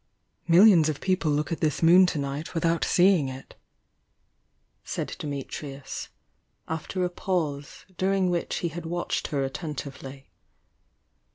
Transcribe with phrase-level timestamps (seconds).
[0.47, 3.53] "Millions of people look at this moon to night without seeing it,"
[4.83, 6.07] said Dimitrius,
[6.67, 10.31] after a pause, during which he had watched her attentively.